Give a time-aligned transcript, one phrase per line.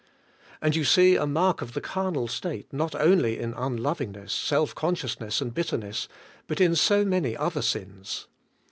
[0.63, 4.73] And you see a mark of the carnal state not only in un lovingness, self
[4.73, 6.07] consciousness and bitterness,
[6.47, 8.25] but in so many other sins.